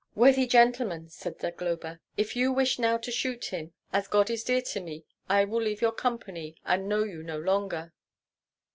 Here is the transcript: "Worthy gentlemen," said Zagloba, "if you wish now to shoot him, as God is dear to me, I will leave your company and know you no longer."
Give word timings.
"Worthy 0.15 0.47
gentlemen," 0.47 1.09
said 1.09 1.39
Zagloba, 1.39 1.99
"if 2.17 2.35
you 2.35 2.51
wish 2.51 2.79
now 2.79 2.97
to 2.97 3.11
shoot 3.11 3.53
him, 3.53 3.71
as 3.93 4.07
God 4.07 4.31
is 4.31 4.43
dear 4.43 4.63
to 4.63 4.79
me, 4.79 5.05
I 5.29 5.45
will 5.45 5.61
leave 5.61 5.79
your 5.83 5.91
company 5.91 6.55
and 6.65 6.89
know 6.89 7.03
you 7.03 7.21
no 7.21 7.37
longer." 7.37 7.93